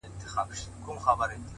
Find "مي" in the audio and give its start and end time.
1.39-1.47